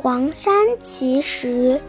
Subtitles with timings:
[0.00, 1.82] 黄山奇石，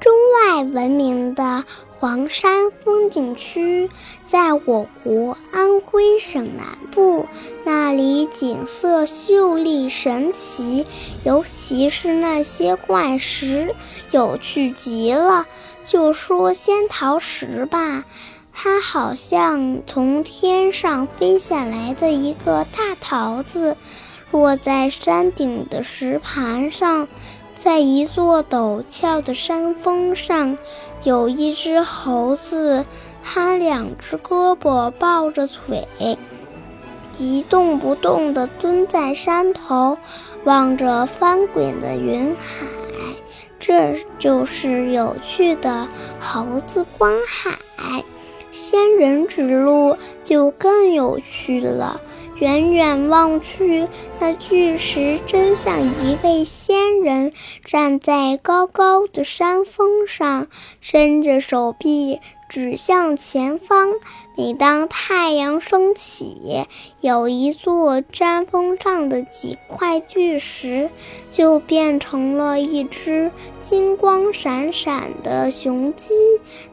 [0.00, 3.90] 中外闻名的黄山风景区，
[4.24, 7.26] 在我国安徽省南部，
[7.62, 10.86] 那里景色秀丽神奇，
[11.24, 13.74] 尤其是那些怪石，
[14.12, 15.46] 有趣极了。
[15.84, 18.06] 就说仙桃石吧，
[18.54, 23.76] 它好像从天上飞下来的一个大桃子，
[24.30, 27.08] 落在山顶的石盘上。
[27.56, 30.58] 在一座陡峭的山峰上，
[31.04, 32.84] 有一只猴子，
[33.22, 35.86] 它两只胳膊抱着腿，
[37.18, 39.96] 一动不动地蹲在山头，
[40.44, 42.66] 望着翻滚的云海。
[43.60, 45.86] 这就是有趣的
[46.18, 47.56] 猴子观海。
[48.50, 52.00] 仙人指路就更有趣了。
[52.38, 53.86] 远远望去，
[54.18, 57.32] 那巨石真像一位仙人
[57.64, 60.48] 站在高高的山峰上，
[60.80, 62.20] 伸着手臂
[62.52, 63.94] 指向前方。
[64.36, 66.66] 每当太阳升起，
[67.00, 70.90] 有一座山峰上的几块巨石
[71.30, 76.12] 就变成了一只金光闪闪的雄鸡，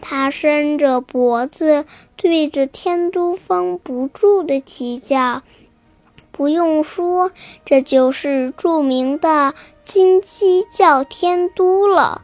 [0.00, 1.84] 它伸着脖子
[2.16, 5.42] 对着天都峰不住地啼叫。
[6.32, 7.32] 不用说，
[7.66, 12.22] 这就是著名的金鸡叫天都了。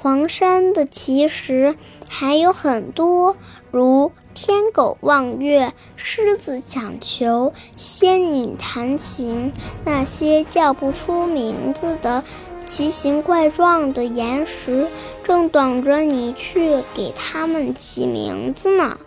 [0.00, 1.74] 黄山的奇石
[2.06, 3.34] 还有很多，
[3.72, 9.52] 如天狗望月、狮子抢球、仙女弹琴，
[9.84, 12.22] 那些叫不出名字的
[12.64, 14.86] 奇形怪状的岩石，
[15.24, 18.98] 正等着你去给它们起名字呢。